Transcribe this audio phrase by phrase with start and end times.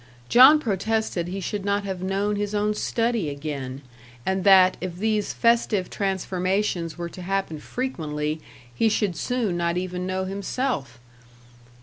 [0.29, 3.83] John protested he should not have known his own study again;
[4.25, 8.41] and that, if these festive transformations were to happen frequently
[8.73, 10.99] he should soon not even know himself!